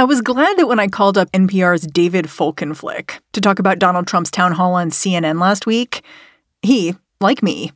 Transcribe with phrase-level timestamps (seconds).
[0.00, 4.06] I was glad that when I called up NPR's David Folkenflik to talk about Donald
[4.06, 6.02] Trump's town hall on CNN last week,
[6.62, 7.72] he, like me,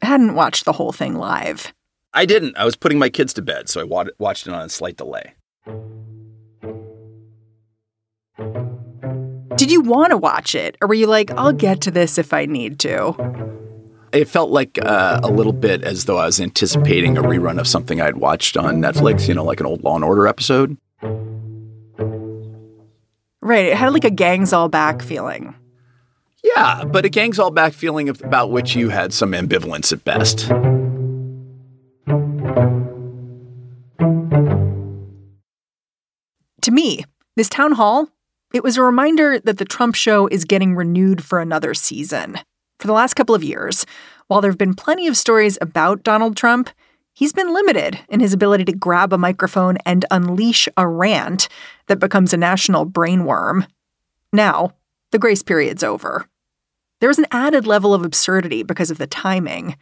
[0.00, 1.74] hadn't watched the whole thing live.
[2.14, 2.56] I didn't.
[2.56, 5.34] I was putting my kids to bed, so I watched it on a slight delay.
[9.56, 12.32] Did you want to watch it, or were you like, I'll get to this if
[12.32, 13.65] I need to?
[14.16, 17.68] It felt like uh, a little bit as though I was anticipating a rerun of
[17.68, 20.78] something I'd watched on Netflix, you know, like an old Law and Order episode.
[23.42, 23.66] Right.
[23.66, 25.54] It had like a gangs all back feeling.
[26.42, 30.02] Yeah, but a gangs all back feeling of, about which you had some ambivalence at
[30.02, 30.48] best.
[36.62, 37.04] To me,
[37.36, 38.08] this town hall,
[38.54, 42.38] it was a reminder that the Trump show is getting renewed for another season.
[42.78, 43.86] For the last couple of years,
[44.26, 46.70] while there have been plenty of stories about Donald Trump,
[47.12, 51.48] he's been limited in his ability to grab a microphone and unleash a rant
[51.86, 53.66] that becomes a national brainworm.
[54.32, 54.72] Now,
[55.12, 56.28] the grace period's over.
[57.00, 59.76] There was an added level of absurdity because of the timing.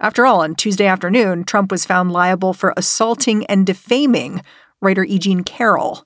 [0.00, 4.42] After all, on Tuesday afternoon, Trump was found liable for assaulting and defaming
[4.80, 5.18] writer E.
[5.18, 6.04] Jean Carroll.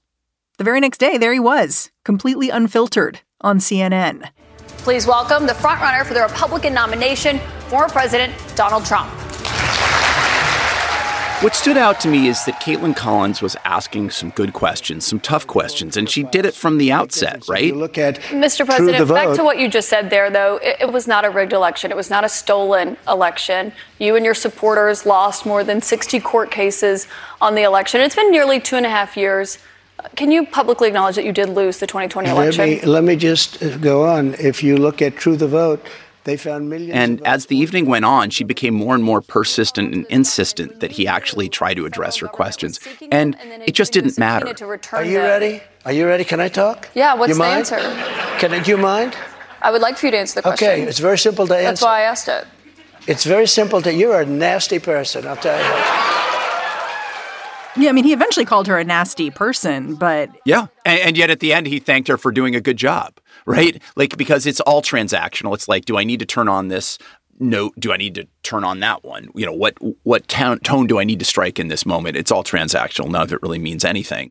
[0.58, 4.28] The very next day, there he was, completely unfiltered on CNN.
[4.86, 9.10] Please welcome the frontrunner for the Republican nomination, former President Donald Trump.
[11.42, 15.18] What stood out to me is that Kaitlan Collins was asking some good questions, some
[15.18, 17.74] tough questions, and she did it from the outset, right?
[17.74, 18.64] Look at Mr.
[18.64, 20.58] President, back to what you just said there, though.
[20.58, 21.90] It, it, was not a rigged election.
[21.90, 23.72] It was not a stolen election.
[23.98, 27.08] You and your supporters lost more than 60 court cases
[27.40, 28.02] on the election.
[28.02, 29.58] It's been nearly two and a half years.
[30.14, 32.64] Can you publicly acknowledge that you did lose the 2020 election?
[32.64, 34.34] Let me, let me just uh, go on.
[34.34, 35.84] If you look at True the Vote,
[36.24, 36.92] they found millions.
[36.92, 40.92] And as the evening went on, she became more and more persistent and insistent that
[40.92, 42.80] he actually try to address her questions.
[43.10, 44.52] And it just didn't matter.
[44.92, 45.62] Are you ready?
[45.84, 46.24] Are you ready?
[46.24, 46.88] Can I talk?
[46.94, 47.58] Yeah, what's you the mind?
[47.58, 47.78] answer?
[48.38, 49.16] Can I, do you mind?
[49.62, 50.68] I would like for you to answer the question.
[50.68, 51.64] Okay, it's very simple to answer.
[51.64, 52.44] That's why I asked it.
[53.06, 56.05] It's very simple to you're a nasty person, I'll tell you.
[57.78, 60.30] Yeah, I mean, he eventually called her a nasty person, but.
[60.44, 60.68] Yeah.
[60.84, 63.80] And, and, yet at the end, he thanked her for doing a good job right?
[63.94, 65.54] Like because it's all transactional.
[65.54, 66.98] It's like, do I need to turn on this
[67.38, 67.72] note?
[67.78, 69.30] Do I need to turn on that one?
[69.34, 72.16] You know, what what tone, tone do I need to strike in this moment?
[72.16, 73.08] It's all transactional.
[73.08, 74.30] None of it really means anything.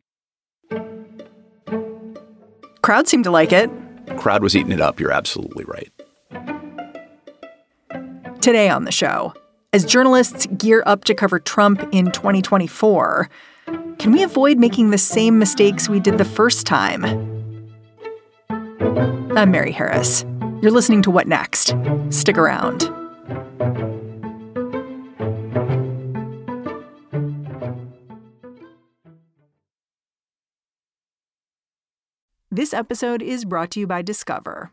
[2.82, 3.68] Crowd seemed to like it.
[4.16, 5.00] Crowd was eating it up.
[5.00, 5.90] You're absolutely right.
[8.40, 9.34] Today on the show,
[9.76, 13.28] as journalists gear up to cover Trump in 2024,
[13.98, 17.04] can we avoid making the same mistakes we did the first time?
[19.36, 20.24] I'm Mary Harris.
[20.62, 21.76] You're listening to What Next?
[22.08, 22.90] Stick around.
[32.50, 34.72] This episode is brought to you by Discover.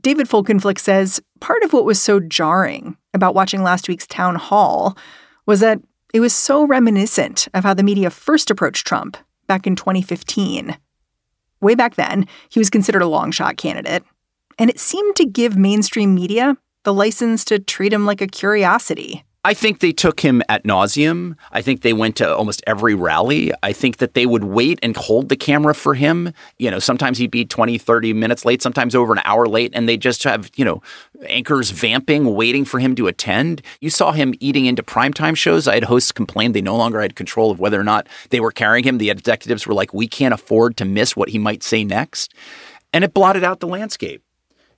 [0.00, 4.96] David Folkenflik says part of what was so jarring about watching last week's town hall
[5.46, 5.80] was that
[6.14, 9.16] it was so reminiscent of how the media first approached Trump
[9.46, 10.76] back in 2015.
[11.60, 14.04] Way back then, he was considered a long shot candidate,
[14.58, 19.24] and it seemed to give mainstream media the license to treat him like a curiosity.
[19.44, 21.36] I think they took him at nauseum.
[21.52, 23.52] I think they went to almost every rally.
[23.62, 26.32] I think that they would wait and hold the camera for him.
[26.58, 29.88] You know, sometimes he'd be 20, 30 minutes late, sometimes over an hour late, and
[29.88, 30.82] they just have, you know,
[31.28, 33.62] anchors vamping, waiting for him to attend.
[33.80, 35.68] You saw him eating into primetime shows.
[35.68, 38.52] I had hosts complain they no longer had control of whether or not they were
[38.52, 38.98] carrying him.
[38.98, 42.34] The executives were like, we can't afford to miss what he might say next.
[42.92, 44.22] And it blotted out the landscape.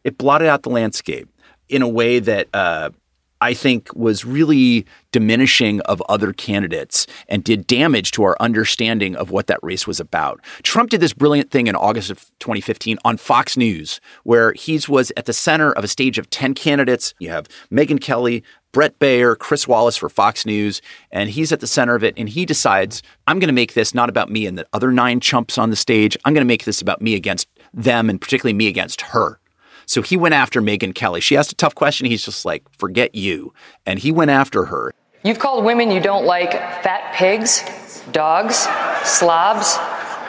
[0.05, 1.29] It blotted out the landscape
[1.70, 2.90] in a way that, uh,
[3.40, 9.31] I think was really diminishing of other candidates and did damage to our understanding of
[9.31, 10.40] what that race was about.
[10.62, 15.12] Trump did this brilliant thing in August of 2015 on Fox News, where he was
[15.16, 17.14] at the center of a stage of 10 candidates.
[17.19, 21.66] You have Megyn Kelly, Bret Baier, Chris Wallace for Fox News, and he's at the
[21.66, 22.14] center of it.
[22.16, 25.19] And he decides, I'm going to make this not about me and the other nine
[25.20, 26.16] chumps on the stage.
[26.25, 29.40] I'm going to make this about me against them and particularly me against her.
[29.90, 31.20] So he went after Megyn Kelly.
[31.20, 32.06] She asked a tough question.
[32.06, 33.52] He's just like, forget you.
[33.84, 34.94] And he went after her.
[35.25, 37.64] You've called women you don't like fat pigs,
[38.12, 38.69] dogs,
[39.02, 39.76] slobs,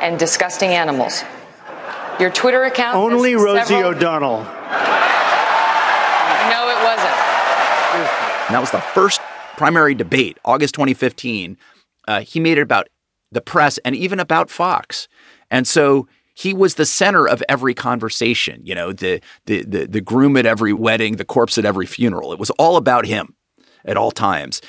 [0.02, 1.22] and disgusting animals.
[2.20, 2.98] Your Twitter account.
[2.98, 4.40] Only Rosie several- O'Donnell.
[4.40, 4.50] No,
[6.68, 7.16] it wasn't.
[8.48, 9.22] And that was the first
[9.58, 11.56] primary debate, August 2015.
[12.08, 12.90] Uh, he made it about
[13.32, 15.08] the press and even about Fox.
[15.52, 16.08] And so
[16.42, 20.46] he was the center of every conversation, you know, the, the, the, the groom at
[20.46, 22.34] every wedding, the corpse at every funeral.
[22.34, 23.36] It was all about him
[23.86, 24.62] at all times.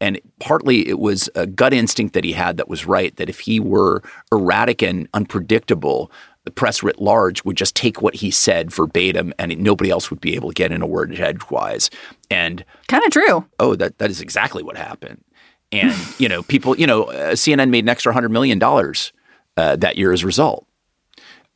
[0.00, 3.40] And partly it was a gut instinct that he had that was right, that if
[3.40, 6.10] he were erratic and unpredictable,
[6.44, 10.20] the press writ large would just take what he said verbatim and nobody else would
[10.20, 11.90] be able to get in a word edgewise.
[12.30, 13.44] And Kind of true.
[13.58, 15.22] oh, that that is exactly what happened.
[15.70, 19.12] And you know, people, you know, uh, CNN made an extra hundred million dollars
[19.58, 20.66] uh, that year as a result,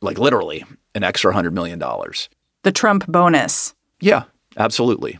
[0.05, 0.63] like literally
[0.93, 2.29] an extra hundred million dollars.
[2.63, 3.75] The Trump bonus.
[3.99, 4.23] Yeah,
[4.57, 5.19] absolutely.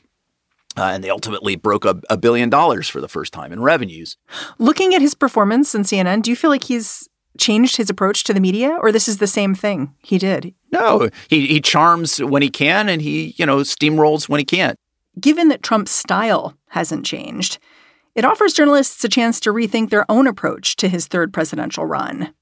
[0.78, 4.18] Uh, and they ultimately broke a, a billion dollars for the first time in revenues.
[4.58, 8.34] Looking at his performance in CNN, do you feel like he's changed his approach to
[8.34, 10.54] the media, or this is the same thing he did?
[10.72, 14.78] No, he he charms when he can, and he you know steamrolls when he can't.
[15.20, 17.58] Given that Trump's style hasn't changed,
[18.16, 22.34] it offers journalists a chance to rethink their own approach to his third presidential run.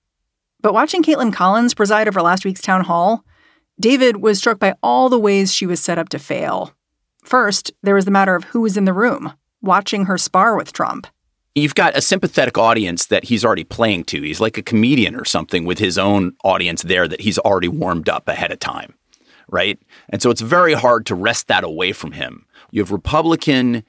[0.64, 3.24] But watching Kaitlan Collins preside over last week's town hall,
[3.80, 6.74] David was struck by all the ways she was set up to fail.
[7.24, 10.72] First, there was the matter of who was in the room, watching her spar with
[10.72, 11.06] Trump.
[11.54, 14.22] You've got a sympathetic audience that he's already playing to.
[14.22, 18.08] He's like a comedian or something with his own audience there that he's already warmed
[18.08, 18.94] up ahead of time,
[19.50, 19.78] right?
[20.10, 22.46] And so it's very hard to wrest that away from him.
[22.72, 23.84] You have Republican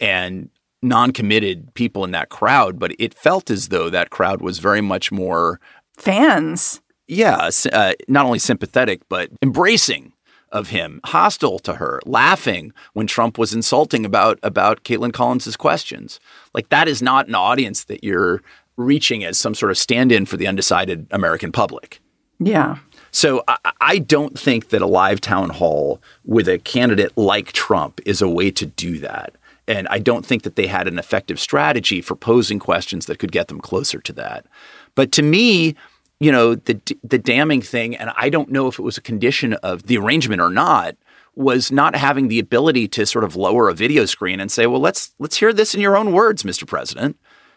[0.00, 0.48] and
[0.82, 5.10] non-committed people in that crowd, but it felt as though that crowd was very much
[5.10, 5.58] more
[5.96, 6.80] Fans.
[7.06, 10.12] yeah, uh, not only sympathetic but embracing
[10.50, 16.20] of him, hostile to her, laughing when Trump was insulting about about Kaitlan Collins's questions.
[16.54, 18.40] Like that is not an audience that you're
[18.76, 22.00] reaching as some sort of stand-in for the undecided American public.
[22.38, 22.78] Yeah.
[23.10, 28.00] So I, I don't think that a live town hall with a candidate like Trump
[28.04, 29.34] is a way to do that.
[29.66, 33.32] And I don't think that they had an effective strategy for posing questions that could
[33.32, 34.46] get them closer to that.
[34.94, 35.74] But to me,
[36.20, 39.54] you know, the the damning thing, and I don't know if it was a condition
[39.54, 40.96] of the arrangement or not,
[41.34, 44.80] was not having the ability to sort of lower a video screen and say, "Well,
[44.80, 46.66] let's let's hear this in your own words, Mr.
[46.66, 47.16] President."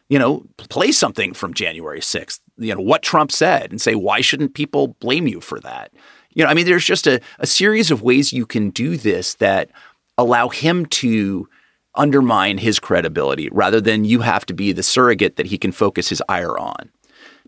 [0.09, 4.21] You know, play something from January 6th, you know, what Trump said and say, why
[4.21, 5.91] shouldn't people blame you for that?
[6.33, 9.35] You know, I mean, there's just a, a series of ways you can do this
[9.35, 9.69] that
[10.17, 11.49] allow him to
[11.95, 16.09] undermine his credibility rather than you have to be the surrogate that he can focus
[16.09, 16.89] his ire on.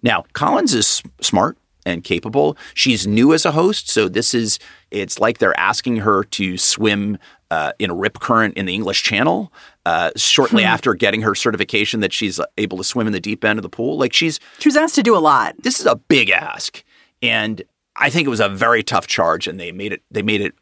[0.01, 2.57] Now, Collins is smart and capable.
[2.73, 4.59] She's new as a host, so this is
[4.91, 7.17] it's like they're asking her to swim
[7.51, 9.51] uh, in a rip current in the English Channel
[9.85, 13.57] uh, shortly after getting her certification that she's able to swim in the deep end
[13.57, 13.97] of the pool.
[13.97, 15.55] Like she's She was asked to do a lot.
[15.63, 16.83] this is a big ask,
[17.21, 17.63] and
[17.95, 20.03] I think it was a very tough charge, and they made it.
[20.11, 20.53] They made it.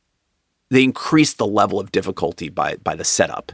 [0.70, 3.52] They increased the level of difficulty by by the setup.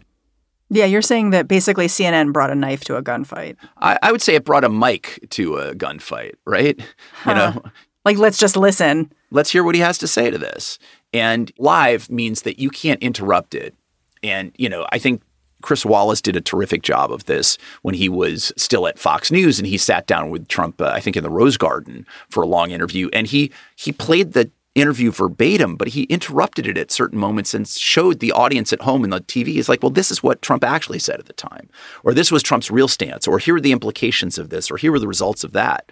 [0.70, 3.58] Yeah, you're saying that basically CNN brought a knife to a gunfight.
[3.78, 6.80] I, I would say it brought a mic to a gunfight, right?
[7.28, 7.62] You know,
[8.06, 9.14] Like, let's just listen.
[9.32, 10.78] let's hear what he has to say to this.
[11.14, 13.76] And live means that you can't interrupt it.
[14.24, 15.22] And, you know, I think
[15.62, 19.60] Chris Wallace did a terrific job of this when he was still at Fox News
[19.60, 22.48] and he sat down with Trump, uh, I think in the Rose Garden for a
[22.48, 23.10] long interview.
[23.14, 27.68] And he he played the interview verbatim, but he interrupted it at certain moments and
[27.68, 29.48] showed the audience at home in the TV.
[29.48, 31.70] He's like, well, this is what Trump actually said at the time,
[32.04, 34.92] or this was Trump's real stance, or here are the implications of this, or here
[34.92, 35.92] were the results of that.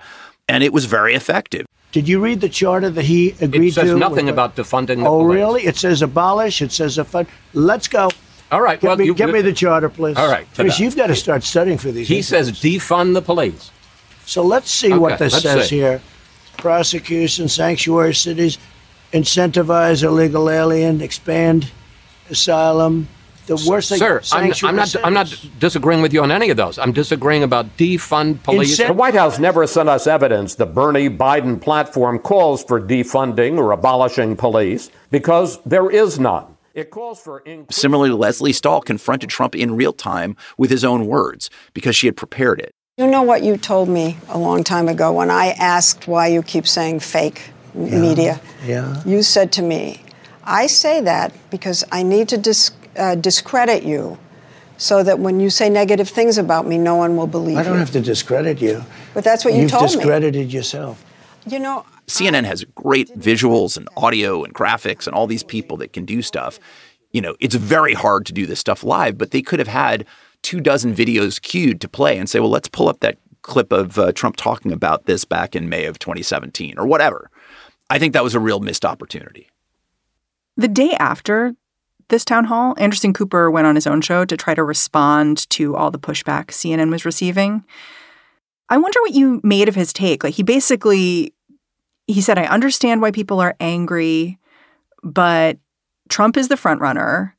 [0.49, 1.65] And it was very effective.
[1.91, 3.81] Did you read the charter that he agreed to?
[3.81, 3.97] It says to?
[3.99, 5.35] nothing with- about defunding the Oh, police.
[5.35, 5.65] really?
[5.65, 6.61] It says abolish.
[6.61, 7.27] It says defund.
[7.53, 8.09] Let's go.
[8.51, 8.79] All right.
[8.81, 10.17] Get, well, me, you, get me the charter, please.
[10.17, 10.83] All right, Chris, ta-da.
[10.83, 12.07] you've got to start studying for these.
[12.07, 12.27] He interviews.
[12.27, 13.71] says defund the police.
[14.25, 15.77] So let's see what Okay, this let's says see.
[15.77, 16.01] here.
[16.57, 18.57] Prosecution, sanctuary cities,
[19.13, 21.71] incentivize illegal alien, expand
[22.29, 23.07] asylum.
[23.47, 24.95] The worst thing, Sir, I'm, I'm sanctuary not.
[25.03, 26.77] I'm not disagreeing with you on any of those.
[26.77, 28.79] I'm disagreeing about defund police.
[28.79, 33.57] Incent- The White House never sent us evidence the Bernie Biden platform calls for defunding
[33.57, 36.55] or abolishing police because there is none.
[36.73, 41.05] It calls for increased Similarly, Lesley Stahl confronted Trump in real time with his own
[41.07, 42.71] words because she had prepared it.
[42.97, 46.43] You know what you told me a long time ago when I asked why you
[46.43, 48.41] keep saying fake m- media?
[48.65, 49.01] Yeah.
[49.05, 50.01] You said to me,
[50.43, 54.17] I say that because I need to dis- uh, discredit you
[54.77, 57.73] so that when you say negative things about me, no one will believe I don't
[57.73, 57.79] you.
[57.79, 58.83] have to discredit you.
[59.13, 59.89] But that's what you You've told me.
[59.91, 61.05] You've discredited yourself.
[61.45, 65.93] You know, CNN has great visuals and audio and graphics and all these people that
[65.93, 66.59] can do stuff.
[67.11, 70.05] You know, it's very hard to do this stuff live, but they could have had
[70.41, 73.97] two dozen videos queued to play and say, well, let's pull up that clip of
[73.97, 77.29] uh, Trump talking about this back in May of 2017 or whatever.
[77.91, 79.49] I think that was a real missed opportunity.
[80.55, 81.53] The day after
[82.07, 85.75] this town hall, Anderson Cooper went on his own show to try to respond to
[85.75, 87.65] all the pushback CNN was receiving.
[88.69, 90.23] I wonder what you made of his take.
[90.23, 91.33] Like he basically
[92.07, 94.39] he said I understand why people are angry,
[95.03, 95.57] but
[96.07, 97.35] Trump is the front runner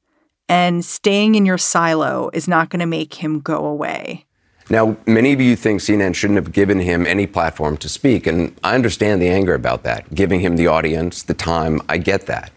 [0.50, 4.26] and staying in your silo is not going to make him go away.
[4.72, 8.58] Now, many of you think CNN shouldn't have given him any platform to speak, and
[8.64, 11.82] I understand the anger about that, giving him the audience, the time.
[11.90, 12.50] I get that.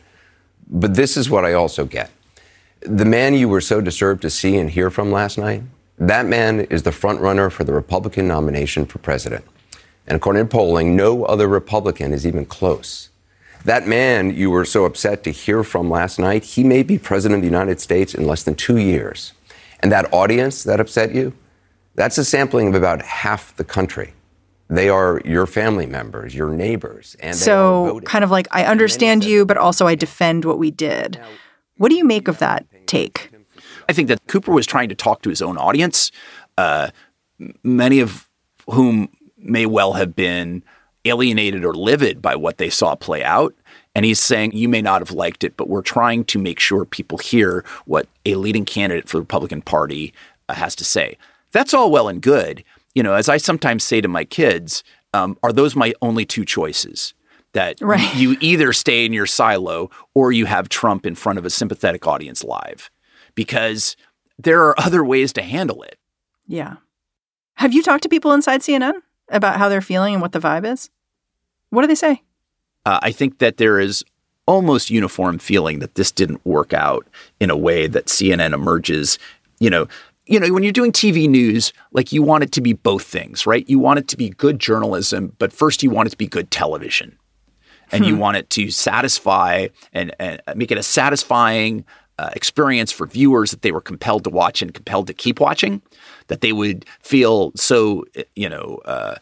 [0.69, 2.09] But this is what I also get.
[2.79, 5.63] The man you were so disturbed to see and hear from last night,
[5.97, 9.43] that man is the front runner for the Republican nomination for president.
[10.07, 13.09] And according to polling, no other Republican is even close.
[13.65, 17.39] That man you were so upset to hear from last night, he may be president
[17.39, 19.33] of the United States in less than two years.
[19.81, 21.33] And that audience that upset you,
[21.95, 24.13] that's a sampling of about half the country.
[24.67, 27.15] They are your family members, your neighbors.
[27.19, 31.19] And so, kind of like, I understand you, but also I defend what we did.
[31.77, 33.29] What do you make of that take?
[33.87, 36.11] I think that Cooper was trying to talk to his own audience,
[36.57, 36.89] uh,
[37.63, 38.27] many of
[38.69, 40.63] whom may well have been
[41.05, 43.53] alienated or livid by what they saw play out.
[43.93, 46.83] And he's saying, you may not have liked it, but we're trying to make sure
[46.83, 50.13] people hear what a leading candidate for the Republican Party
[50.49, 51.17] uh, has to say.
[51.55, 52.65] That's all well and good.
[52.95, 54.83] You know, as I sometimes say to my kids,
[55.13, 57.13] um, are those my only two choices?
[57.53, 58.13] That right.
[58.13, 62.05] you either stay in your silo or you have Trump in front of a sympathetic
[62.05, 62.91] audience live
[63.35, 63.95] because
[64.37, 65.97] there are other ways to handle it.
[66.45, 66.75] Yeah.
[67.53, 68.95] Have you talked to people inside CNN
[69.29, 70.89] about how they're feeling and what the vibe is?
[71.69, 72.21] What do they say?
[72.85, 74.03] Uh, I think that there is
[74.45, 77.07] almost uniform feeling that this didn't work out
[77.39, 79.17] in a way that CNN emerges.
[79.61, 79.87] You know,
[80.25, 83.45] you know, when you're doing TV news, like you want it to be both things,
[83.45, 83.67] right?
[83.69, 86.51] You want it to be good journalism, but first you want it to be good
[86.51, 87.17] television.
[87.91, 88.09] And hmm.
[88.09, 91.85] you want it to satisfy and, and make it a satisfying,
[92.17, 95.81] uh, experience for viewers that they were compelled to watch and compelled to keep watching,
[96.27, 98.05] that they would feel so,
[98.35, 99.15] you know, uh,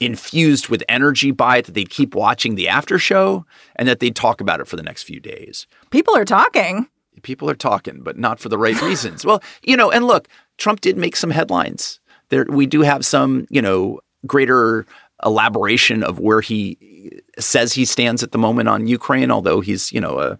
[0.00, 3.44] infused with energy by it that they'd keep watching the after show
[3.76, 5.66] and that they'd talk about it for the next few days.
[5.90, 6.88] People are talking.
[7.18, 9.24] People are talking, but not for the right reasons.
[9.24, 12.00] well, you know, and look, Trump did make some headlines.
[12.30, 14.86] There, we do have some, you know, greater
[15.24, 20.00] elaboration of where he says he stands at the moment on Ukraine, although he's, you
[20.00, 20.38] know, a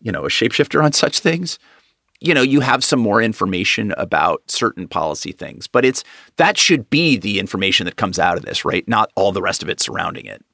[0.00, 1.58] you know, a shapeshifter on such things,
[2.20, 5.66] you know, you have some more information about certain policy things.
[5.66, 6.04] But it's
[6.36, 8.86] that should be the information that comes out of this, right?
[8.88, 10.44] Not all the rest of it surrounding it.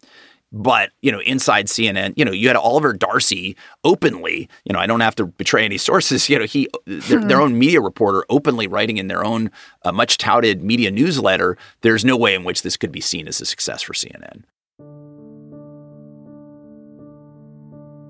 [0.53, 4.87] But, you know, inside CNN, you know, you had Oliver Darcy openly, you know, I
[4.87, 7.45] don't have to betray any sources, you know, he, their, their hmm.
[7.45, 9.51] own media reporter openly writing in their own
[9.85, 13.41] uh, much touted media newsletter, there's no way in which this could be seen as
[13.41, 14.43] a success for CNN.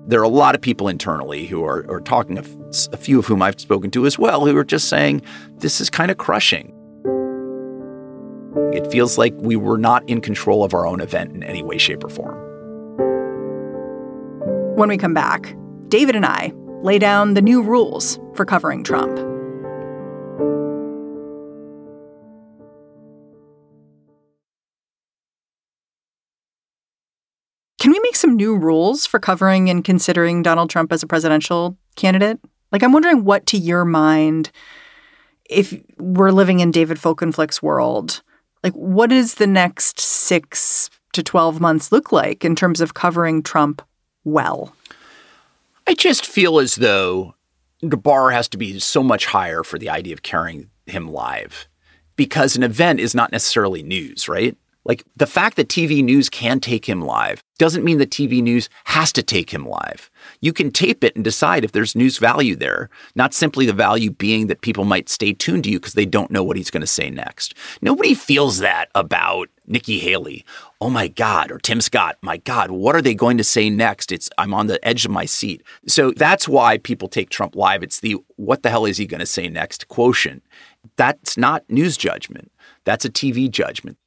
[0.05, 2.43] there are a lot of people internally who are, are talking, a,
[2.91, 5.21] a few of whom I've spoken to as well, who are just saying
[5.57, 6.72] this is kind of crushing.
[8.73, 11.77] It feels like we were not in control of our own event in any way,
[11.77, 12.37] shape, or form.
[14.75, 15.55] When we come back,
[15.87, 19.15] David and I lay down the new rules for covering Trump.
[27.79, 31.77] Can we make some new rules for covering and considering Donald Trump as a presidential
[31.95, 32.39] candidate?
[32.71, 34.51] Like, I'm wondering what, to your mind,
[35.49, 38.23] if we're living in David Folkenflik's world,
[38.63, 43.43] like, what does the next six to 12 months look like in terms of covering
[43.43, 43.81] Trump
[44.23, 44.75] well?
[45.85, 47.35] I just feel as though
[47.81, 51.67] the bar has to be so much higher for the idea of carrying him live
[52.15, 54.55] because an event is not necessarily news, right?
[54.85, 58.67] Like the fact that TV news can take him live doesn't mean that TV news
[58.85, 60.09] has to take him live.
[60.41, 64.11] You can tape it and decide if there's news value there, not simply the value
[64.11, 66.81] being that people might stay tuned to you because they don't know what he's going
[66.81, 67.53] to say next.
[67.81, 70.43] Nobody feels that about Nikki Haley.
[70.81, 72.17] Oh my God, or Tim Scott.
[72.21, 74.11] My God, what are they going to say next?
[74.11, 75.63] It's I'm on the edge of my seat.
[75.87, 77.83] So that's why people take Trump live.
[77.83, 80.43] It's the what the hell is he going to say next quotient.
[80.97, 82.51] That's not news judgment.
[82.83, 83.97] That's a TV judgment.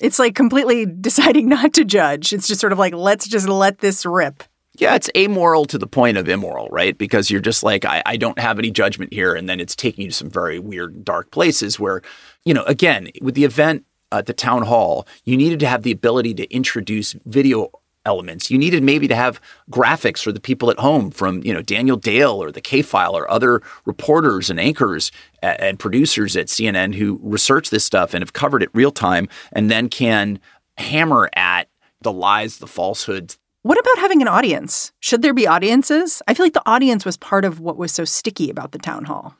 [0.00, 2.32] It's like completely deciding not to judge.
[2.32, 4.42] It's just sort of like, let's just let this rip.
[4.78, 6.96] Yeah, it's amoral to the point of immoral, right?
[6.96, 9.34] Because you're just like, I, I don't have any judgment here.
[9.34, 12.00] And then it's taking you to some very weird, dark places where,
[12.46, 15.92] you know, again, with the event at the town hall, you needed to have the
[15.92, 17.70] ability to introduce video
[18.04, 18.50] elements.
[18.50, 19.40] You needed maybe to have
[19.70, 23.16] graphics for the people at home from, you know, Daniel Dale or the K File
[23.16, 28.32] or other reporters and anchors and producers at CNN who research this stuff and have
[28.32, 30.40] covered it real time and then can
[30.76, 31.68] hammer at
[32.00, 33.38] the lies, the falsehoods.
[33.62, 34.92] What about having an audience?
[34.98, 36.20] Should there be audiences?
[36.26, 39.04] I feel like the audience was part of what was so sticky about the town
[39.04, 39.36] hall.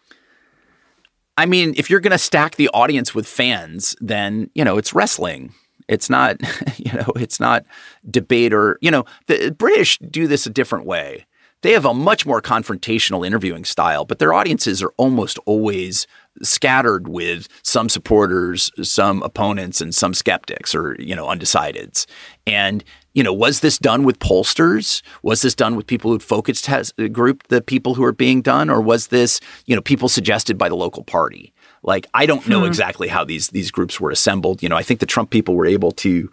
[1.37, 4.95] I mean, if you're going to stack the audience with fans, then, you know, it's
[4.95, 5.55] wrestling.
[5.93, 6.41] It's not,
[6.77, 7.65] you know, it's not
[8.11, 11.27] debate or, you know, the British do this a different way.
[11.63, 16.09] They have a much more confrontational interviewing style, but their audiences are almost always
[16.43, 22.07] scattered with some supporters, some opponents, and some skeptics or, you know, undecideds.
[22.49, 22.83] And,
[23.13, 25.03] you know, was this done with pollsters?
[25.23, 28.69] Was this done with people who focused has grouped the people who are being done?
[28.69, 31.53] Or was this, you know, people suggested by the local party?
[31.83, 32.67] Like, I don't know hmm.
[32.67, 34.63] exactly how these these groups were assembled.
[34.63, 36.31] You know, I think the Trump people were able to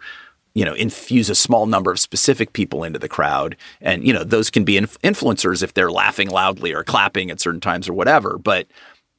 [0.54, 4.24] you know infuse a small number of specific people into the crowd and you know
[4.24, 7.92] those can be inf- influencers if they're laughing loudly or clapping at certain times or
[7.92, 8.66] whatever but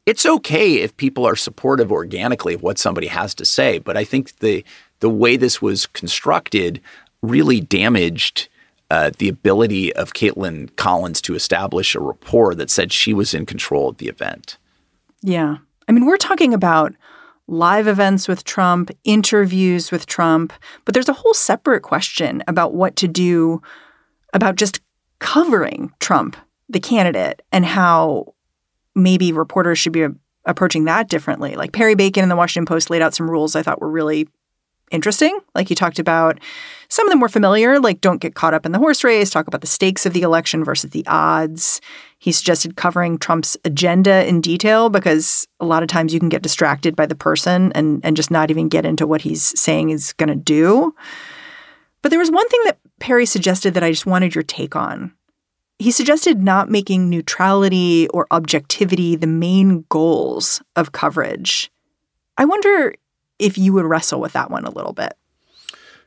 [0.05, 4.03] it's okay if people are supportive organically of what somebody has to say but i
[4.03, 4.61] think the
[5.00, 6.81] the way this was constructed
[7.21, 8.50] really damaged
[8.89, 13.45] uh, the ability of Kaitlan Collins to establish a rapport that said she was in
[13.45, 14.57] control of the event.
[15.21, 15.59] Yeah.
[15.91, 16.95] I mean, we're talking about
[17.48, 20.53] live events with Trump, interviews with Trump,
[20.86, 23.62] but there's a whole separate question about what to do
[24.33, 24.79] about just
[25.19, 26.38] covering Trump,
[26.69, 28.33] the candidate, and how
[28.95, 30.07] maybe reporters should be
[30.45, 31.55] approaching that differently.
[31.55, 34.29] Like Perry Bacon in the Washington Post laid out some rules I thought were really
[34.91, 35.39] interesting.
[35.55, 36.39] Like he talked about
[36.89, 39.48] some of them were familiar, like don't get caught up in the horse race, talk
[39.48, 41.81] about the stakes of the election versus the odds.
[42.19, 46.43] He suggested covering Trump's agenda in detail because a lot of times you can get
[46.43, 50.13] distracted by the person and, and just not even get into what he's saying is
[50.13, 50.93] going to do.
[52.01, 55.13] But there was one thing that Perry suggested that I just wanted your take on.
[55.79, 61.72] He suggested not making neutrality or objectivity the main goals of coverage.
[62.37, 62.94] I wonder
[63.42, 65.14] if you would wrestle with that one a little bit.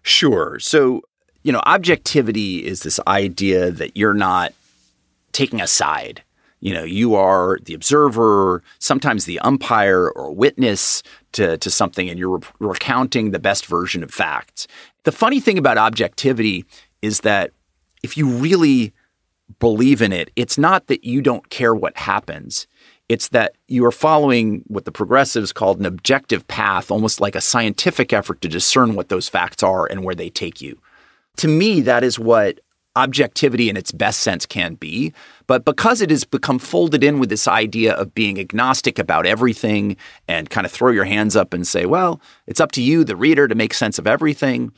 [0.03, 0.59] Sure.
[0.61, 1.03] So,
[1.43, 4.53] you know, objectivity is this idea that you're not
[5.33, 6.23] taking a side.
[6.61, 12.19] You know, you are the observer, sometimes the umpire or witness to, to something, and
[12.19, 14.67] you're re- recounting the best version of facts.
[15.03, 16.65] The funny thing about objectivity
[17.03, 17.51] is that
[18.03, 18.95] if you really
[19.59, 22.67] believe in it, it's not that you don't care what happens.
[23.15, 27.41] It's that you are following what the progressives called an objective path, almost like a
[27.41, 30.81] scientific effort to discern what those facts are and where they take you.
[31.37, 32.59] To me, that is what
[32.97, 35.13] objectivity in its best sense can be.
[35.47, 39.97] But because it has become folded in with this idea of being agnostic about everything
[40.27, 43.15] and kind of throw your hands up and say, well, it's up to you, the
[43.15, 44.73] reader, to make sense of everything,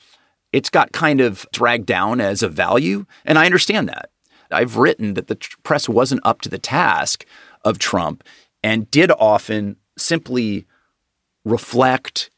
[0.53, 3.07] it's got kind of dragged down as a value.
[3.25, 4.11] And I understand that.
[4.51, 7.25] I've written that the press wasn't up to the task
[7.66, 8.24] of Trump
[8.62, 10.66] and did often simply
[11.44, 12.31] reflect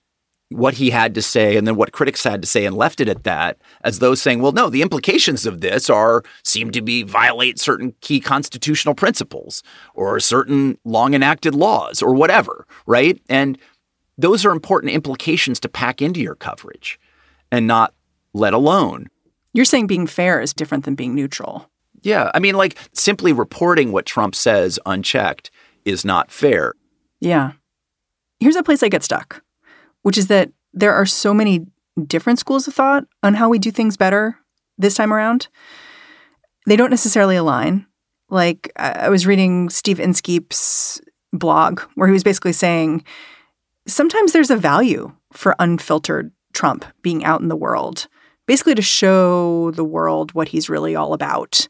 [0.51, 3.09] what he had to say and then what critics had to say and left it
[3.09, 7.03] at that as though saying well no the implications of this are seem to be
[7.03, 9.63] violate certain key constitutional principles
[9.95, 13.21] or certain long enacted laws or whatever right?
[13.29, 13.59] And
[14.17, 16.99] those are important implications to pack into your coverage
[17.53, 17.95] and not
[18.33, 19.09] let alone.
[19.55, 21.71] You're saying being fair is different than being neutral
[22.03, 22.31] yeah.
[22.35, 25.51] I mean, like simply reporting what Trump says unchecked
[25.85, 26.75] is not fair.
[27.21, 27.53] Yeah.
[28.41, 29.43] Here's a place I get stuck,
[30.03, 31.67] which is that there are so many
[32.07, 34.39] different schools of thought on how we do things better
[34.77, 35.49] this time around.
[36.67, 37.87] They don't necessarily align.
[38.31, 41.01] Like, I was reading Steve Inskeep's
[41.33, 43.05] blog where he was basically saying
[43.87, 48.07] sometimes there's a value for unfiltered Trump being out in the world
[48.49, 51.69] basically to show the world what he's really all about.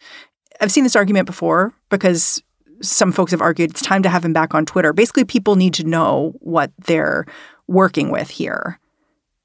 [0.61, 2.41] I've seen this argument before because
[2.81, 4.93] some folks have argued it's time to have him back on Twitter.
[4.93, 7.27] Basically, people need to know what they're
[7.67, 8.79] working with here.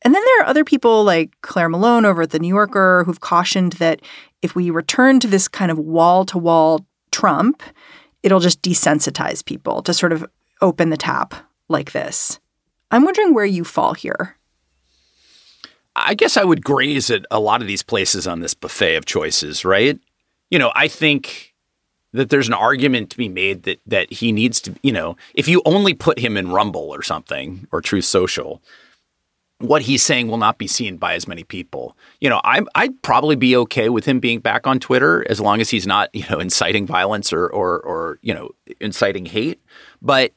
[0.03, 3.19] And then there are other people like Clare Malone over at The New Yorker who've
[3.19, 4.01] cautioned that
[4.43, 7.63] if we return to this kind of wall to wall Trump,
[8.21, 10.23] it'll just desensitize people to sort of
[10.61, 11.33] open the tap
[11.67, 12.39] like this.
[12.91, 14.37] I'm wondering where you fall here.
[15.95, 19.05] I guess I would graze at a lot of these places on this buffet of
[19.05, 19.99] choices, right?
[20.49, 21.53] You know, I think
[22.13, 25.47] that there's an argument to be made that that he needs to, you know, if
[25.47, 28.61] you only put him in Rumble or something or Truth Social,
[29.59, 31.95] what he's saying will not be seen by as many people.
[32.19, 35.61] You know, I, I'd probably be okay with him being back on Twitter as long
[35.61, 39.61] as he's not, you know, inciting violence or or, or you know, inciting hate.
[40.01, 40.33] But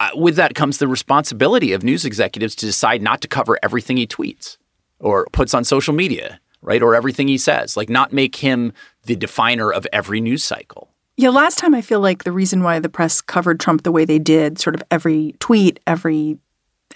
[0.00, 3.96] uh, with that comes the responsibility of news executives to decide not to cover everything
[3.96, 4.58] he tweets
[5.02, 6.82] or puts on social media, right?
[6.82, 8.72] Or everything he says, like not make him
[9.04, 10.88] the definer of every news cycle.
[11.16, 14.04] Yeah, last time I feel like the reason why the press covered Trump the way
[14.04, 16.38] they did, sort of every tweet, every,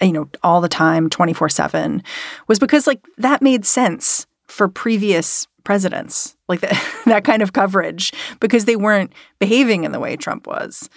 [0.01, 2.01] you know, all the time, 24 7,
[2.47, 8.11] was because like that made sense for previous presidents, like that, that kind of coverage,
[8.39, 10.89] because they weren't behaving in the way Trump was.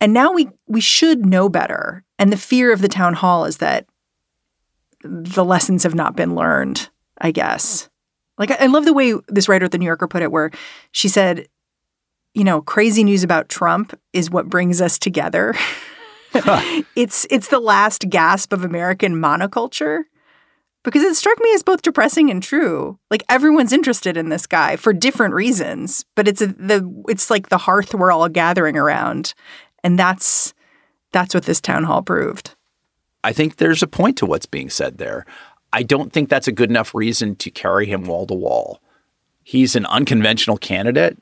[0.00, 2.04] And now we we should know better.
[2.18, 3.86] And the fear of the town hall is that
[5.02, 6.88] the lessons have not been learned,
[7.20, 7.88] I guess.
[8.38, 10.50] Like I love the way this writer at the New Yorker put it, where
[10.92, 11.46] she said,
[12.34, 15.54] you know, crazy news about Trump is what brings us together.
[16.94, 20.04] it's it's the last gasp of American monoculture.
[20.84, 22.98] Because it struck me as both depressing and true.
[23.10, 27.48] Like everyone's interested in this guy for different reasons, but it's a, the it's like
[27.48, 29.34] the hearth we're all gathering around,
[29.82, 30.54] and that's
[31.12, 32.54] that's what this town hall proved.
[33.28, 35.26] I think there's a point to what's being said there.
[35.70, 38.80] I don't think that's a good enough reason to carry him wall to wall.
[39.44, 41.18] He's an unconventional candidate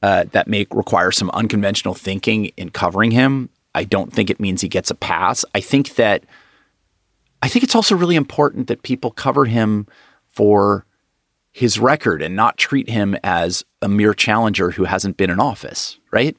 [0.00, 3.48] uh, that may require some unconventional thinking in covering him.
[3.74, 5.44] I don't think it means he gets a pass.
[5.52, 6.22] I think that
[7.42, 9.88] I think it's also really important that people cover him
[10.28, 10.86] for
[11.50, 15.98] his record and not treat him as a mere challenger who hasn't been in office,
[16.12, 16.36] right?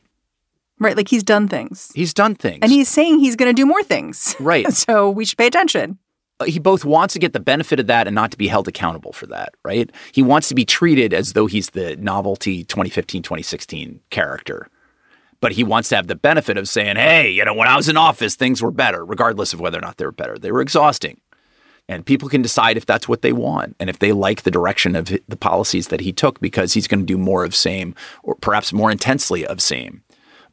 [0.79, 1.91] Right, like he's done things.
[1.93, 2.59] He's done things.
[2.61, 4.35] And he's saying he's going to do more things.
[4.39, 4.71] Right.
[4.73, 5.97] so we should pay attention.
[6.39, 8.67] Uh, he both wants to get the benefit of that and not to be held
[8.67, 9.91] accountable for that, right?
[10.13, 14.69] He wants to be treated as though he's the novelty 2015, 2016 character.
[15.41, 17.87] But he wants to have the benefit of saying, hey, you know, when I was
[17.87, 20.37] in office, things were better, regardless of whether or not they were better.
[20.37, 21.19] They were exhausting.
[21.87, 24.95] And people can decide if that's what they want and if they like the direction
[24.95, 28.35] of the policies that he took because he's going to do more of same or
[28.35, 30.03] perhaps more intensely of same.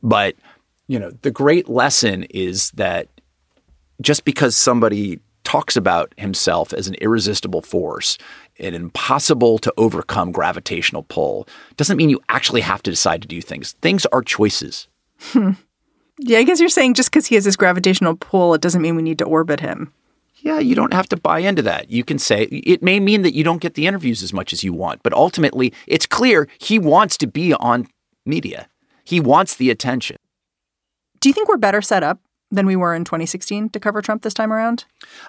[0.02, 0.36] But,
[0.88, 3.08] you know, the great lesson is that
[4.00, 8.18] just because somebody talks about himself as an irresistible force,
[8.58, 13.40] an impossible to overcome gravitational pull, doesn't mean you actually have to decide to do
[13.40, 13.72] things.
[13.80, 14.88] Things are choices.
[15.20, 15.52] Hmm.
[16.18, 18.96] Yeah, I guess you're saying just because he has this gravitational pull, it doesn't mean
[18.96, 19.92] we need to orbit him.
[20.36, 21.90] Yeah, you don't have to buy into that.
[21.90, 24.64] You can say it may mean that you don't get the interviews as much as
[24.64, 27.86] you want, but ultimately, it's clear he wants to be on
[28.24, 28.68] media.
[29.06, 30.16] He wants the attention.
[31.20, 34.22] Do you think we're better set up than we were in 2016 to cover Trump
[34.22, 34.84] this time around?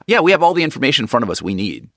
[0.07, 1.87] Yeah, we have all the information in front of us we need.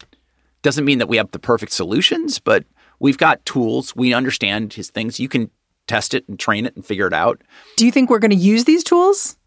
[0.62, 2.64] Doesn't mean that we have the perfect solutions, but
[2.98, 3.96] we've got tools.
[3.96, 5.18] We understand his things.
[5.18, 5.50] You can
[5.86, 7.40] test it and train it and figure it out.
[7.76, 9.38] Do you think we're going to use these tools?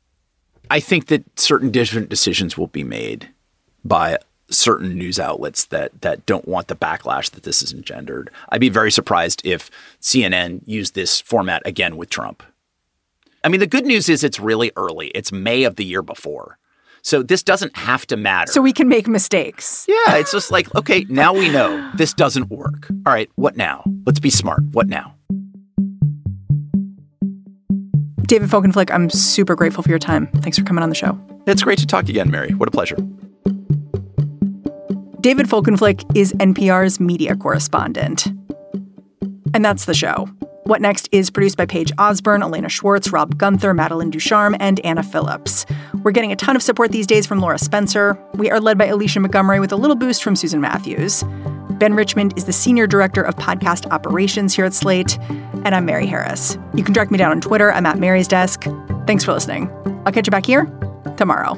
[0.72, 3.30] I think that certain different decisions will be made
[3.86, 4.18] by
[4.54, 8.30] certain news outlets that that don't want the backlash that this has engendered.
[8.50, 9.70] I'd be very surprised if
[10.02, 12.44] CNN used this format again with Trump.
[13.44, 15.08] I mean, the good news is it's really early.
[15.10, 16.58] It's May of the year before.
[17.02, 18.50] So this doesn't have to matter.
[18.50, 19.86] So we can make mistakes.
[19.90, 22.88] Yeah, it's just like, okay, now we know this doesn't work.
[23.06, 23.84] All right, what now?
[24.06, 24.64] Let's be smart.
[24.72, 25.14] What now?
[28.26, 30.28] David Folkenflik, I'm super grateful for your time.
[30.38, 31.20] Thanks for coming on the show.
[31.46, 32.54] It's great to talk again, Mary.
[32.54, 32.98] What a pleasure.
[35.24, 38.28] David Folkenflik is NPR's media correspondent.
[39.54, 40.26] And that's the show.
[40.66, 45.02] What Next is produced by Paige Osborne, Elena Schwartz, Rob Gunther, Madeline Ducharme, and Anna
[45.02, 45.66] Phillips.
[46.04, 48.22] We're getting a ton of support these days from Laura Spencer.
[48.34, 51.24] We are led by Alicia Montgomery with a little boost from Susan Matthews.
[51.70, 55.18] Ben Richmond is the Senior Director of Podcast Operations here at Slate.
[55.64, 56.58] And I'm Mary Harris.
[56.74, 57.72] You can track me down on Twitter.
[57.72, 58.66] I'm at Mary's Desk.
[59.08, 59.72] Thanks for listening.
[60.06, 60.66] I'll catch you back here
[61.16, 61.58] tomorrow.